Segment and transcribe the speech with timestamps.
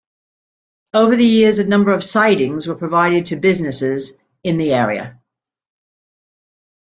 [0.95, 5.21] Over the years a number of sidings were provided to businesses in the area.